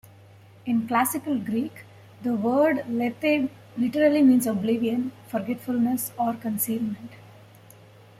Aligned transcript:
In 0.65 0.87
Classical 0.87 1.37
Greek, 1.37 1.83
the 2.23 2.33
word 2.33 2.85
lethe 2.89 3.51
literally 3.77 4.23
means 4.23 4.47
"oblivion", 4.47 5.11
"forgetfulness", 5.27 6.11
or 6.17 6.33
"concealment". 6.33 7.11